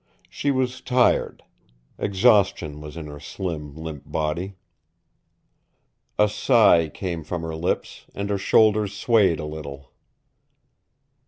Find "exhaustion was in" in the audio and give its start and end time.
1.99-3.05